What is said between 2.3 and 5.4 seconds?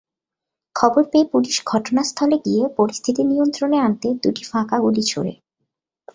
গিয়ে পরিস্থিতি নিয়ন্ত্রণে আনতে দুটি ফাঁকা গুলি ছোড়ে।